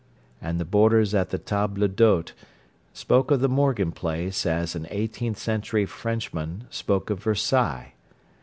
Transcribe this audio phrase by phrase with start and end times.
[0.41, 2.31] And the boarders at the table d'hôte
[2.91, 7.93] spoke of "the Morgan Place" as an eighteenth century Frenchman spoke of Versailles.